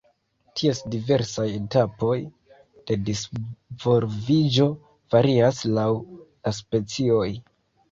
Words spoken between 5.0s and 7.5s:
varias laŭ la specioj.